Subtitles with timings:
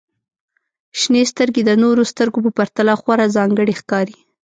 [0.99, 4.17] •شنې سترګې د نورو سترګو په پرتله خورا ځانګړې ښکاري.